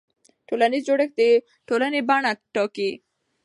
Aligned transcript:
ټولنیز 0.47 0.81
جوړښت 0.87 1.13
د 1.19 1.21
ټولنې 1.67 2.01
بڼه 2.09 2.31
ټاکي. 2.53 2.91